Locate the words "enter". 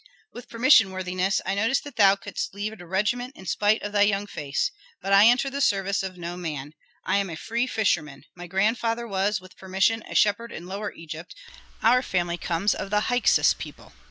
5.27-5.47